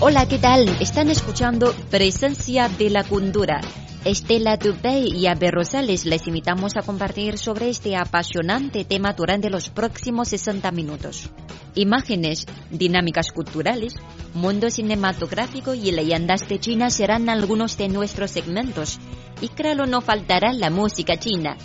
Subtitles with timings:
[0.00, 0.68] Hola, ¿qué tal?
[0.80, 3.60] Están escuchando Presencia de la cultura.
[4.04, 9.70] Estela Dubey y Abel Rosales les invitamos a compartir sobre este apasionante tema durante los
[9.70, 11.30] próximos 60 minutos.
[11.74, 13.96] Imágenes, dinámicas culturales,
[14.34, 19.00] mundo cinematográfico y leyendas de China serán algunos de nuestros segmentos.
[19.40, 21.56] Y claro, no faltará la música china.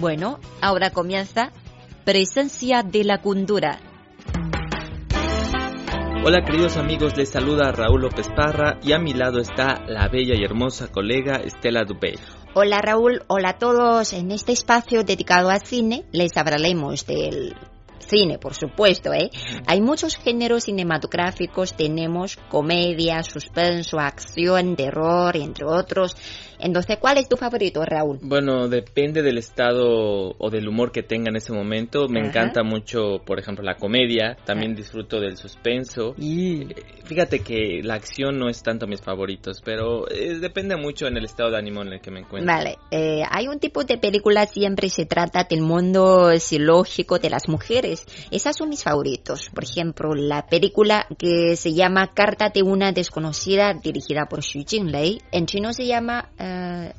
[0.00, 1.52] Bueno, ahora comienza
[2.06, 3.78] Presencia de la cultura.
[6.26, 10.34] Hola queridos amigos, les saluda Raúl López Parra y a mi lado está la bella
[10.34, 12.14] y hermosa colega Estela Dubé.
[12.54, 14.14] Hola Raúl, hola a todos.
[14.14, 17.54] En este espacio dedicado al cine les hablaremos del
[18.04, 19.30] cine, por supuesto, ¿eh?
[19.66, 26.16] Hay muchos géneros cinematográficos, tenemos comedia, suspenso, acción, terror, entre otros.
[26.58, 28.18] Entonces, ¿cuál es tu favorito, Raúl?
[28.22, 32.08] Bueno, depende del estado o del humor que tenga en ese momento.
[32.08, 32.28] Me Ajá.
[32.28, 34.36] encanta mucho, por ejemplo, la comedia.
[34.44, 36.14] También disfruto del suspenso.
[36.16, 36.74] Y Eh,
[37.04, 41.26] Fíjate que la acción no es tanto mis favoritos, pero eh, depende mucho en el
[41.26, 42.50] estado de ánimo en el que me encuentro.
[42.50, 47.46] Vale, eh, hay un tipo de película siempre se trata del mundo psicológico de las
[47.46, 47.93] mujeres.
[48.30, 49.50] Esas son mis favoritos.
[49.54, 55.20] Por ejemplo, la película que se llama Carta de una desconocida, dirigida por Xu Jinglei.
[55.32, 56.92] En chino se llama uh,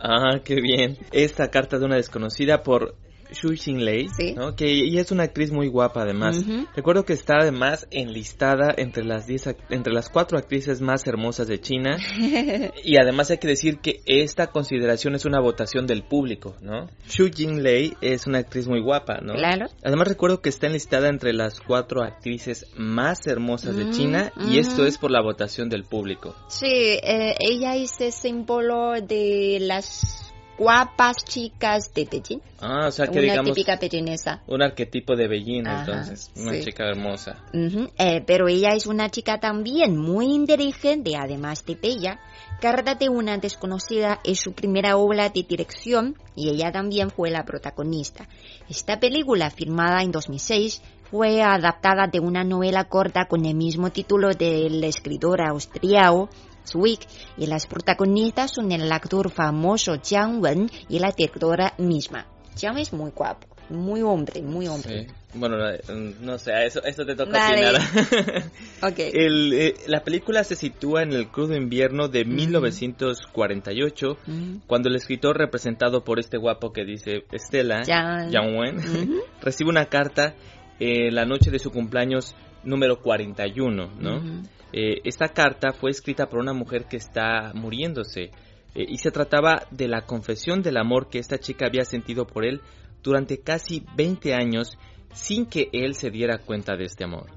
[0.00, 0.98] Ah, qué bien.
[1.12, 2.94] Esta carta de una desconocida por
[3.32, 4.34] Xu Xinlei, Sí.
[4.34, 4.54] ¿no?
[4.56, 6.44] que ella es una actriz muy guapa además.
[6.74, 11.48] Recuerdo que está además enlistada entre las 10 ac- entre las cuatro actrices más hermosas
[11.48, 11.96] de China
[12.84, 16.88] y además hay que decir que esta consideración es una votación del público, ¿no?
[17.08, 19.34] Xu Jinlei es una actriz muy guapa, ¿no?
[19.34, 19.66] Claro.
[19.82, 24.58] Además recuerdo que está enlistada entre las cuatro actrices más hermosas de Mm, China y
[24.58, 24.84] esto ujú.
[24.84, 26.34] es por la votación del público.
[26.48, 30.25] Sí, eh, ella es el símbolo de las
[30.58, 32.40] guapas chicas de Beijing.
[32.60, 34.42] Ah, o sea que una digamos típica pequinesa.
[34.46, 36.64] un arquetipo de bellina, Ajá, entonces, una sí.
[36.64, 37.44] chica hermosa.
[37.52, 42.20] Ujú, eh, pero ella es una chica también muy inteligente, además de bella.
[42.60, 47.44] Carta de una desconocida es su primera obra de dirección y ella también fue la
[47.44, 48.26] protagonista.
[48.68, 50.80] Esta película, filmada en 2006,
[51.10, 56.28] fue adaptada de una novela corta con el mismo título del escritor austriaco
[56.64, 57.06] Zwick
[57.36, 62.26] y las protagonistas son el actor famoso Jiang Wen y la directora misma.
[62.56, 65.06] Jiang es muy guapo, muy hombre, muy hombre.
[65.06, 65.14] Sí.
[65.38, 65.80] Bueno, eh,
[66.22, 67.68] no sé, eso, eso te toca Vale.
[67.68, 68.44] opinar.
[68.82, 68.98] Ok.
[69.12, 74.56] El, eh, la película se sitúa en el crudo invierno de 1948, Mm.
[74.66, 78.30] cuando el escritor representado por este guapo que dice Estela, Jiang.
[78.30, 79.20] Yang Wen, Ujú.
[79.42, 80.34] recibe una carta
[80.78, 84.42] eh, la noche de su cumpleaños número 41, ¿no?
[84.72, 88.30] Eh, esta carta fue escrita por una mujer que está muriéndose
[88.74, 92.44] eh, y se trataba de la confesión del amor que esta chica había sentido por
[92.44, 92.60] él
[93.02, 94.76] durante casi 20 años
[95.16, 97.30] sin que él se diera cuenta de este amor.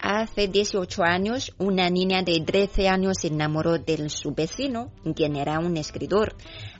[0.00, 5.58] Hace 18 años una niña de 13 años se enamoró de su vecino, quien era
[5.58, 6.34] un escritor.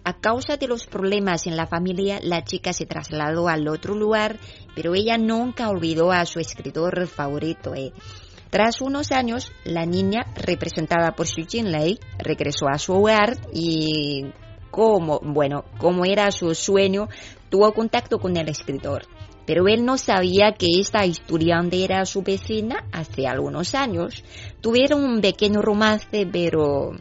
[0.04, 4.38] A causa de los problemas en la familia, la chica se trasladó al otro lugar,
[4.76, 7.74] pero ella nunca olvidó a su escritor favorito.
[7.74, 7.92] eh.
[8.50, 14.26] Tras unos años, la niña, representada por Xu Jinlei, regresó a su hogar y,
[14.70, 17.08] como, bueno, como era su sueño,
[17.48, 19.06] tuvo contacto con el escritor.
[19.46, 24.24] Pero él no sabía que esta estudiante era su vecina hace algunos años.
[24.60, 26.92] Tuvieron un pequeño romance, pero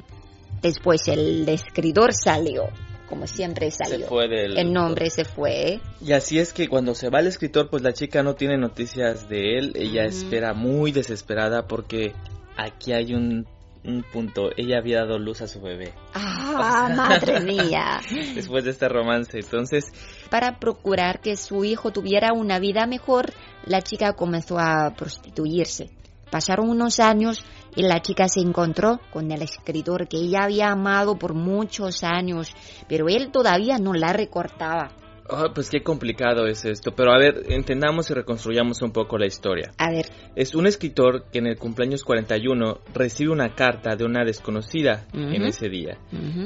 [0.62, 2.64] después el escritor salió,
[3.08, 4.00] como siempre salió.
[4.00, 4.58] Se fue del...
[4.58, 5.80] El nombre se fue.
[6.02, 9.30] Y así es que cuando se va el escritor, pues la chica no tiene noticias
[9.30, 9.72] de él.
[9.76, 12.14] Ella espera muy desesperada porque
[12.58, 13.48] aquí hay un,
[13.86, 14.50] un punto.
[14.56, 18.00] Ella había dado luz a su bebé ¡Ah, madre mía!
[18.36, 19.40] después de este romance.
[19.40, 19.86] Entonces,
[20.30, 23.34] Para procurar que su hijo tuviera una vida mejor,
[23.66, 25.90] la chica comenzó a prostituirse.
[26.32, 27.44] Pasaron unos años
[27.76, 32.52] y la chica se encontró con el escritor que ella había amado por muchos años,
[32.88, 34.92] pero él todavía no la recortaba.
[35.30, 36.92] Ah, pues qué complicado es esto.
[36.96, 39.72] Pero a ver, entendamos y reconstruyamos un poco la historia.
[39.78, 40.06] A ver,
[40.36, 45.44] Es un escritor que en el cumpleaños 41 recibe una carta de una desconocida en
[45.44, 45.98] ese día.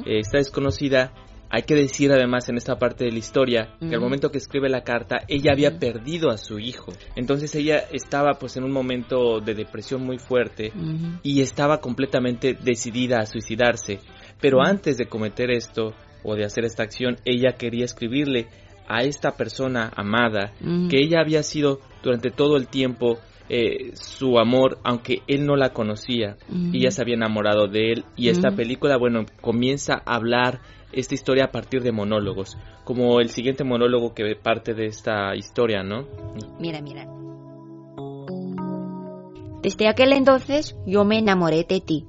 [0.05, 1.13] Eh, Esta desconocida,
[1.49, 4.67] hay que decir además en esta parte de la historia que al momento que escribe
[4.69, 6.91] la carta, ella había perdido a su hijo.
[7.15, 10.73] Entonces ella estaba pues en un momento de depresión muy fuerte
[11.23, 13.99] y estaba completamente decidida a suicidarse.
[14.41, 15.93] Pero antes de cometer esto
[16.23, 18.47] o de hacer esta acción, ella quería escribirle
[18.87, 20.53] a esta persona amada
[20.89, 23.17] que ella había sido durante todo el tiempo
[23.49, 28.05] eh, su amor, aunque él no la conocía, y ella se había enamorado de él,
[28.17, 30.59] y esta película, bueno, comienza a hablar
[30.91, 35.81] esta historia a partir de monólogos, como el siguiente monólogo que parte de esta historia,
[35.81, 36.07] ¿no?
[36.59, 37.07] Mira, mira.
[39.61, 42.05] Desde aquel entonces yo me enamoré de ti.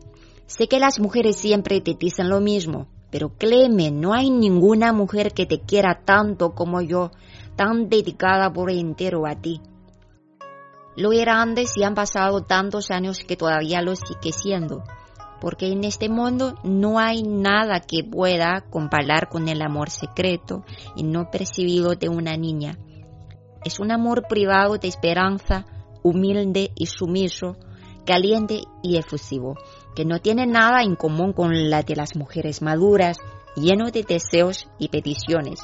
[0.46, 5.32] Sé que las mujeres siempre te dicen lo mismo, pero créeme, no hay ninguna mujer
[5.32, 7.10] que te quiera tanto como yo,
[7.56, 9.60] tan dedicada por entero a ti.
[10.96, 14.82] Lo era antes y han pasado tantos años que todavía lo sigue siendo,
[15.40, 20.64] porque en este mundo no hay nada que pueda comparar con el amor secreto
[20.96, 22.78] y no percibido de una niña.
[23.64, 25.66] Es un amor privado de esperanza,
[26.02, 27.56] humilde y sumiso,
[28.08, 29.58] caliente y efusivo,
[29.94, 33.19] que no tiene nada en común con la de las mujeres maduras,
[33.55, 35.60] lleno de deseos y peticiones.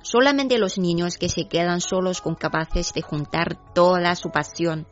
[0.00, 4.86] Solamente los niños que se quedan solos con capaces de juntar toda su pasión.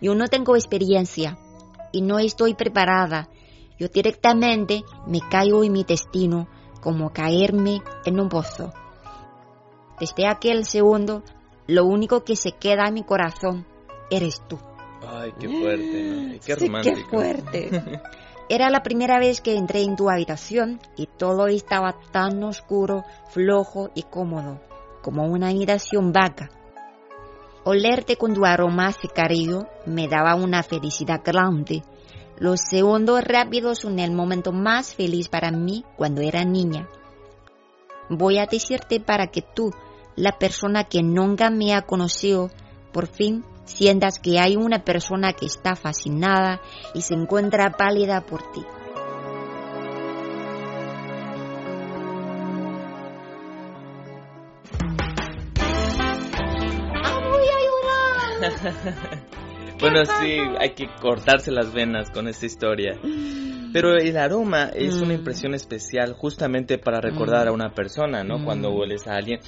[0.00, 1.36] Yo no tengo experiencia
[1.92, 3.28] y no estoy preparada.
[3.78, 6.48] Yo directamente me caigo en mi destino
[6.80, 8.72] como caerme en un pozo.
[10.00, 11.22] Desde aquel segundo,
[11.66, 13.66] lo único que se queda en mi corazón
[14.10, 14.58] eres tú.
[15.06, 16.96] Ay, qué fuerte, qué romántico.
[16.96, 18.00] qué fuerte.
[18.50, 23.90] Era la primera vez que entré en tu habitación y todo estaba tan oscuro, flojo
[23.94, 24.60] y cómodo,
[25.02, 26.48] como una habitación vaga.
[27.64, 31.82] Olerte con tu aroma cariño me daba una felicidad grande.
[32.38, 36.88] Los segundos rápidos son el momento más feliz para mí cuando era niña.
[38.08, 39.74] Voy a decirte para que tú,
[40.16, 42.50] la persona que nunca me ha conocido,
[42.92, 46.60] por fin sientas que hay una persona que está fascinada
[46.94, 48.64] y se encuentra pálida por ti.
[59.80, 62.98] bueno, sí, hay que cortarse las venas con esta historia.
[63.80, 65.18] Pero el aroma es una mm.
[65.18, 67.54] impresión especial justamente para recordar a mm.
[67.54, 68.44] una persona, ¿no?
[68.44, 68.76] Cuando mm.
[68.76, 69.38] hueles a alguien,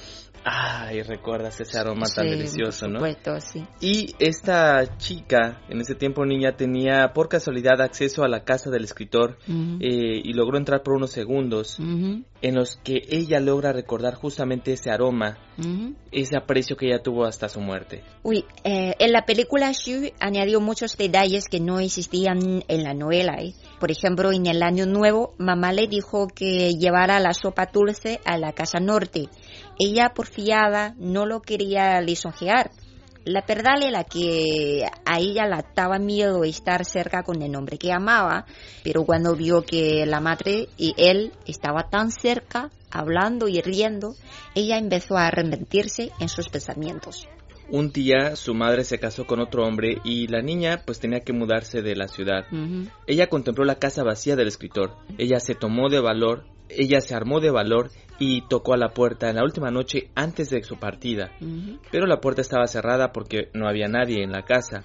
[0.42, 3.00] Ay, recuerdas ese aroma tan delicioso, ¿no?
[3.40, 3.66] sí.
[3.80, 8.84] Y esta chica, en ese tiempo niña, tenía por casualidad acceso a la casa del
[8.84, 14.72] escritor eh, y logró entrar por unos segundos en los que ella logra recordar justamente
[14.72, 15.38] ese aroma,
[16.10, 18.02] ese aprecio que ella tuvo hasta su muerte.
[18.22, 23.34] Uy, eh, en la película Xu añadió muchos detalles que no existían en la novela.
[23.40, 23.52] ¿eh?
[23.78, 28.36] Por ejemplo, en el año nuevo, mamá le dijo que llevara la sopa dulce a
[28.36, 29.28] la casa norte
[29.82, 32.70] ella, porfiada, no lo quería lisonjear.
[33.24, 37.90] La verdad era que a ella la daba miedo estar cerca con el hombre que
[37.90, 38.44] amaba,
[38.84, 44.16] pero cuando vio que la madre y él estaban tan cerca, hablando y riendo,
[44.54, 47.26] ella empezó a arrepentirse en sus pensamientos.
[47.70, 51.32] Un día su madre se casó con otro hombre y la niña pues tenía que
[51.32, 52.46] mudarse de la ciudad.
[53.06, 54.96] Ella contempló la casa vacía del escritor.
[55.18, 59.30] Ella se tomó de valor, ella se armó de valor y tocó a la puerta
[59.30, 61.30] en la última noche antes de su partida,
[61.90, 64.82] pero la puerta estaba cerrada porque no había nadie en la casa.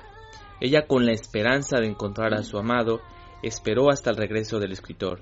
[0.61, 3.01] Ella, con la esperanza de encontrar a su amado,
[3.43, 5.21] esperó hasta el regreso del escritor.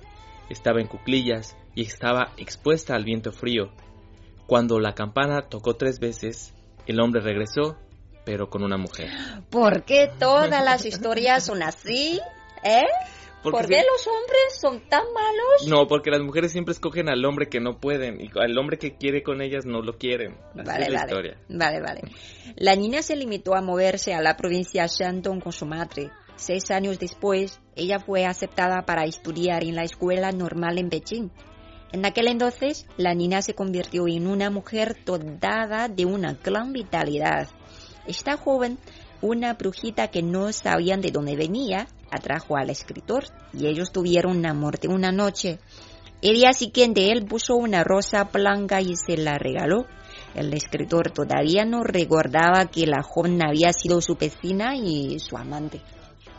[0.50, 3.72] Estaba en cuclillas y estaba expuesta al viento frío.
[4.46, 6.54] Cuando la campana tocó tres veces,
[6.88, 7.78] el hombre regresó,
[8.26, 9.10] pero con una mujer.
[9.50, 12.20] ¿Por qué todas las historias son así?
[12.64, 12.84] ¿Eh?
[13.44, 15.68] ¿Por qué los hombres son tan malos?
[15.68, 18.96] No, porque las mujeres siempre escogen al hombre que no pueden y al hombre que
[18.96, 20.38] quiere con ellas no lo quieren.
[20.56, 20.96] vale, la vale.
[20.96, 21.38] historia.
[21.50, 22.02] Vale, vale.
[22.56, 26.10] La niña se limitó a moverse a la provincia de Shandong con su madre.
[26.36, 31.32] Seis años después, ella fue aceptada para estudiar en la escuela normal en Pekín.
[31.94, 37.48] En aquel entonces, la niña se convirtió en una mujer dotada de una gran vitalidad.
[38.08, 38.80] Esta joven
[39.22, 44.46] una brujita que no sabían de dónde venía atrajo al escritor y ellos tuvieron un
[44.46, 45.60] amor de una noche.
[46.22, 49.86] El día siguiente él puso una rosa blanca y se la regaló.
[50.34, 55.82] El escritor todavía no recordaba que la joven había sido su vecina y su amante.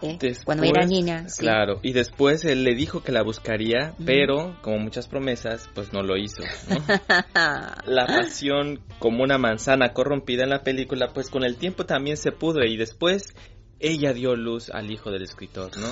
[0.02, 0.18] ¿Eh?
[0.44, 1.26] cuando era niña.
[1.38, 6.02] Claro, y después él le dijo que la buscaría, pero como muchas promesas, pues no
[6.02, 6.42] lo hizo.
[7.86, 12.32] la pasión como una manzana corrompida en la película, pues con el tiempo también se
[12.32, 13.34] pudre y después
[13.80, 15.88] ella dio luz al hijo del escritor, ¿no?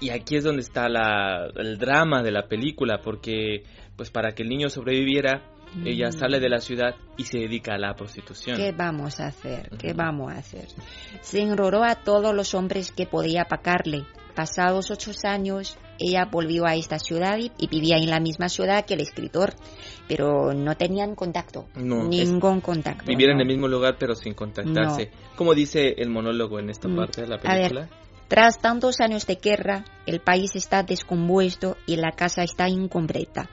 [0.00, 3.64] Y, y aquí es donde está la, el drama de la película, porque
[3.96, 5.42] pues para que el niño sobreviviera,
[5.84, 8.56] ella sale de la ciudad y se dedica a la prostitución.
[8.56, 9.70] ¿Qué vamos a hacer?
[9.78, 10.66] ¿Qué vamos a hacer?
[11.20, 14.04] Se enroló a todos los hombres que podía pagarle.
[14.36, 18.84] Pasados ocho años, ella volvió a esta ciudad y, y vivía en la misma ciudad
[18.84, 19.54] que el escritor,
[20.08, 23.04] pero no tenían contacto, No, ningún contacto.
[23.06, 23.42] Vivir en ¿no?
[23.42, 25.10] el mismo lugar pero sin contactarse.
[25.36, 26.96] Como dice el monólogo en esta Mm.
[26.96, 27.68] parte de la A ver.
[27.70, 27.88] película.
[28.26, 33.48] Tras tantos años de guerra, el país está descompuesto y la casa está incompleta.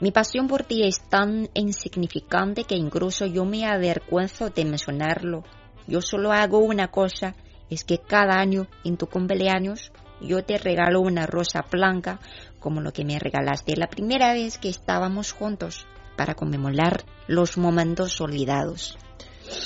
[0.00, 5.44] Mi pasión por ti es tan insignificante que incluso yo me avergüenzo de mencionarlo.
[5.86, 7.34] Yo solo hago una cosa,
[7.68, 9.92] es que cada año en tu cumpleaños
[10.22, 12.18] yo te regalo una rosa blanca
[12.60, 18.18] como lo que me regalaste la primera vez que estábamos juntos para conmemorar los momentos
[18.22, 18.96] olvidados.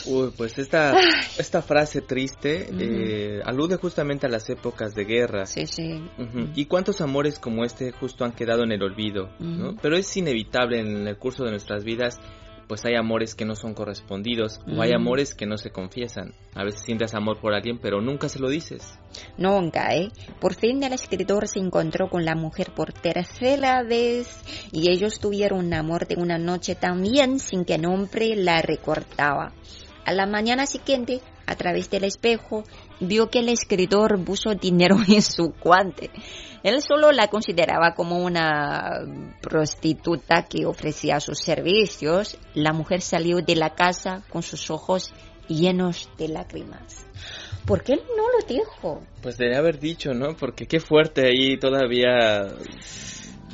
[0.07, 0.95] Uy, pues esta,
[1.39, 5.47] esta frase triste eh, alude justamente a las épocas de guerra.
[5.47, 6.03] Sí, sí.
[6.19, 6.51] Ujú.
[6.55, 9.77] Y cuántos amores como este justo han quedado en el olvido, ¿no?
[9.81, 12.19] Pero es inevitable en el curso de nuestras vidas,
[12.69, 15.01] pues hay amores que no son correspondidos o hay Ujú.
[15.01, 16.35] amores que no se confiesan.
[16.55, 18.99] A veces sientes amor por alguien, pero nunca se lo dices.
[19.37, 20.11] Nunca, ¿eh?
[20.41, 24.29] Por fin el escritor se encontró con la mujer por tercera vez
[24.73, 29.53] y ellos tuvieron un amor de una noche también sin que el hombre la recordaba.
[30.05, 32.65] A la mañana siguiente, a través del espejo,
[33.01, 36.11] vio que el escritor puso dinero en su guante.
[36.63, 39.01] Él solo la consideraba como una
[39.43, 42.39] prostituta que ofrecía sus servicios.
[42.55, 45.13] La mujer salió de la casa con sus ojos
[45.47, 47.05] llenos de lágrimas.
[47.67, 48.03] ¿Por qué no
[48.39, 49.03] lo dijo?
[49.23, 50.35] Pues debería haber dicho, ¿no?
[50.37, 52.47] Porque qué fuerte ahí todavía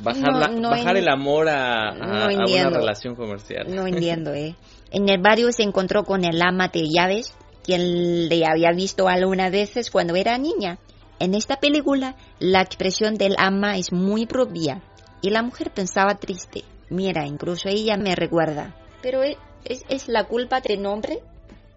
[0.02, 3.66] bajar, No, la- no bajar en- el amor a, a- no a una relación comercial.
[3.74, 4.54] No entiendo, ¿eh?
[4.92, 7.32] En el barrio se encontró con el ama de llaves,
[7.70, 10.78] quien le había visto algunas veces cuando era niña.
[11.20, 14.82] En esta película, la expresión del ama es muy propia
[15.22, 16.64] y la mujer pensaba triste.
[16.88, 18.74] Mira, incluso ella me recuerda.
[19.02, 21.18] Pero ¿es, es, es la culpa del nombre?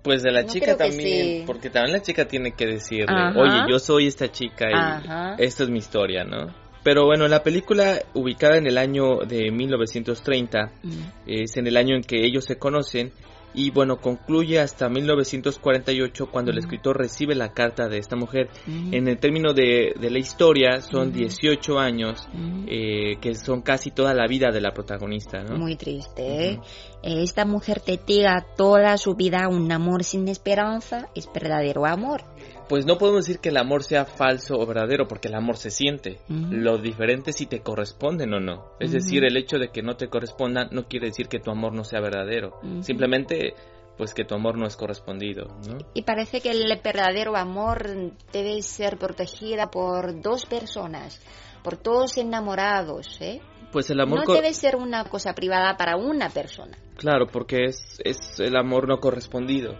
[0.01, 1.43] Pues de la No chica también, sí.
[1.45, 3.39] porque también la chica tiene que decirle, Ajá.
[3.39, 5.35] oye, yo soy esta chica y Ajá.
[5.37, 6.53] esta es mi historia, ¿no?
[6.83, 10.91] Pero bueno, la película ubicada en el año de 1930 Mm.
[11.27, 13.11] es en el año en que ellos se conocen
[13.53, 16.59] y bueno, concluye hasta 1948 cuando el Mm.
[16.59, 18.49] escritor recibe la carta de esta mujer.
[18.67, 21.13] En el término de, de la historia son Mm.
[21.13, 22.27] 18 años
[22.67, 25.57] eh, que son casi toda la vida de la protagonista, ¿no?
[25.57, 26.59] Muy triste, ¿eh?
[27.03, 32.23] Esta mujer te diga toda su vida un amor sin esperanza es verdadero amor.
[32.69, 35.69] Pues no podemos decir que el amor sea falso o verdadero, porque el amor se
[35.69, 36.19] siente.
[36.27, 38.73] Lo diferente es si te corresponden o no.
[38.79, 41.73] Es decir, el hecho de que no te correspondan no quiere decir que tu amor
[41.73, 42.59] no sea verdadero.
[42.81, 43.53] Simplemente,
[43.97, 45.77] pues que tu amor no es correspondido, ¿no?
[45.93, 51.21] Y parece que el verdadero amor debe ser protegida por dos personas,
[51.63, 53.41] por todos enamorados, ¿eh?
[53.71, 54.27] Pues el amor...
[54.27, 56.77] No debe ser una cosa privada para una persona.
[56.95, 59.73] Claro, porque es, es el amor no correspondido.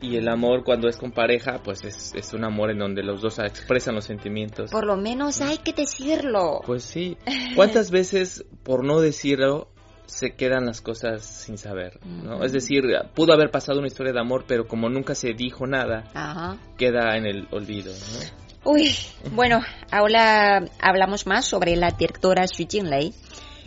[0.00, 3.22] Y el amor cuando es con pareja, pues es, es un amor en donde los
[3.22, 4.70] dos expresan los sentimientos.
[4.70, 6.60] Por lo menos hay que decirlo.
[6.66, 7.16] Pues sí.
[7.54, 9.68] ¿Cuántas veces, por no decirlo,
[10.04, 11.98] se quedan las cosas sin saber?
[12.04, 12.36] ¿no?
[12.36, 12.44] Ujú.
[12.44, 12.84] Es decir,
[13.14, 16.58] pudo haber pasado una historia de amor, pero como nunca se dijo nada, Ajá.
[16.76, 17.92] queda en el olvido.
[17.92, 18.46] ¿no?
[18.72, 18.90] Uy,
[19.30, 19.60] bueno,
[19.92, 23.14] ahora hablamos más sobre la directora Xu Jinlei.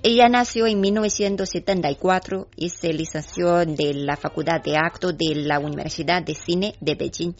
[0.01, 6.24] Ella nació en 1974 y se licenció de la Facultad de Acto de la Universidad
[6.24, 7.34] de Cine de Beijing.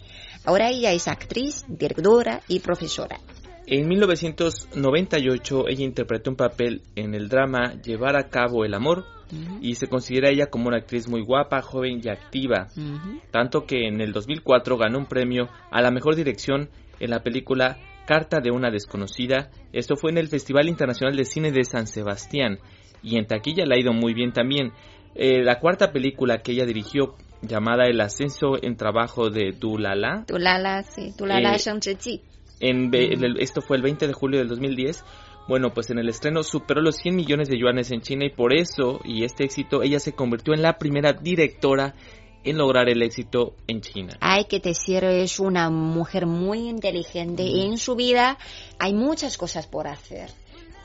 [0.44, 3.18] Ahora ella es actriz, directora y profesora.
[3.66, 9.06] En 1998 ella interpretó un papel en el drama Llevar a cabo el amor
[9.62, 12.68] y se considera ella como una actriz muy guapa, joven y activa.
[13.30, 17.78] Tanto que en el 2004 ganó un premio a la mejor dirección en la película
[18.06, 19.50] Carta de una desconocida.
[19.72, 22.58] Esto fue en el Festival Internacional de Cine de San Sebastián.
[23.02, 24.72] Y en taquilla le ha ido muy bien también.
[25.14, 30.82] Eh, la cuarta película que ella dirigió, llamada El ascenso en trabajo de Dulala, Tulala,
[30.82, 31.58] sí, Tulala Eh,
[32.60, 35.04] en en el- esto fue el 20 de julio del 2010.
[35.48, 38.52] Bueno, pues en el estreno superó los 100 millones de yuanes en China y por
[38.52, 41.94] eso y este éxito ella se convirtió en la primera directora
[42.44, 44.16] en lograr el éxito en China.
[44.20, 48.38] Hay que decir, es una mujer muy inteligente y en su vida
[48.78, 50.30] hay muchas cosas por hacer.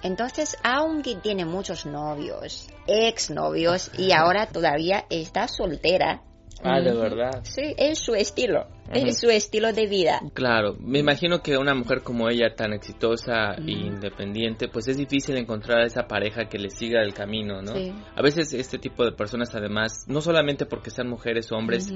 [0.03, 6.21] Entonces, aunque tiene muchos novios, exnovios y ahora todavía está soltera.
[6.63, 7.41] Ah, de verdad.
[7.43, 8.67] Sí, es su estilo.
[8.93, 10.21] Es su estilo de vida.
[10.33, 15.37] Claro, me imagino que una mujer como ella, tan exitosa e independiente, pues es difícil
[15.37, 17.73] encontrar a esa pareja que le siga el camino, ¿no?
[17.73, 17.91] Sí.
[18.15, 21.93] A veces este tipo de personas, además, no solamente porque sean mujeres o hombres,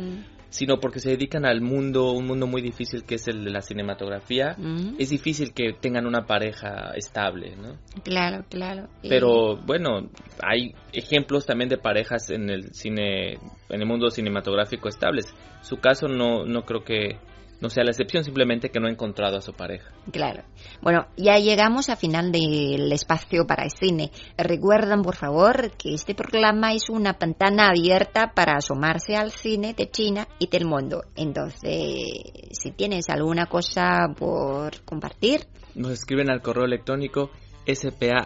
[0.49, 3.61] sino porque se dedican al mundo, un mundo muy difícil que es el de la
[3.61, 4.55] cinematografía,
[4.97, 7.77] es difícil que tengan una pareja estable, ¿no?
[8.03, 8.87] Claro, claro.
[9.03, 10.09] Y- Pero bueno,
[10.41, 15.25] hay ejemplos también de parejas en el cine, en el mundo cinematográfico estables.
[15.61, 17.19] Su caso no, no creo que,
[17.61, 19.91] no sea la excepción, simplemente que no ha encontrado a su pareja.
[20.11, 20.43] Claro.
[20.81, 24.11] Bueno, ya llegamos al final del espacio para el cine.
[24.37, 29.89] Recuerden, por favor, que este programa es una pantana abierta para asomarse al cine de
[29.89, 31.03] China y del mundo.
[31.15, 32.21] Entonces,
[32.51, 35.41] si tienes alguna cosa por compartir,
[35.75, 37.31] nos escriben al correo electrónico
[37.75, 38.19] spa.cri.com.cn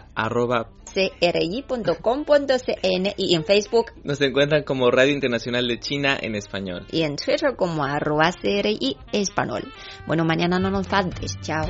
[3.16, 7.56] y en Facebook nos encuentran como Radio Internacional de China en español y en Twitter
[7.56, 9.72] como arroba CRI español.
[10.06, 11.38] Bueno, mañana no nos faltes.
[11.40, 11.66] Chao.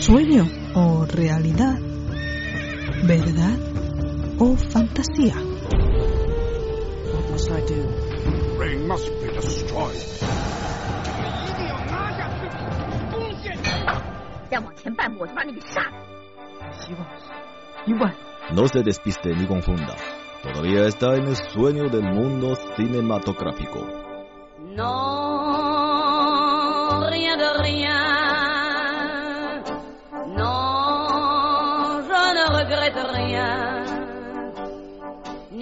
[0.00, 1.78] ¿Sueño o realidad?
[3.04, 3.69] ¿Verdad
[4.39, 5.35] o fantasía?
[7.13, 7.83] What must I do?
[8.59, 10.01] Rain must be destroyed.
[14.49, 15.91] 再往前半步，我就把你给杀了。
[16.71, 17.05] 希望，
[17.85, 18.13] 一万。
[18.51, 19.95] No se despiste ni confunda.
[20.43, 23.79] Todavía está en el sueño del mundo cinematográfico.
[24.75, 24.85] Non,
[27.09, 27.95] rien de rien.
[30.37, 33.68] Non, je ne regrette rien.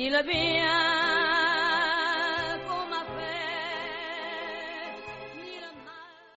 [0.09, 0.88] Ni le bien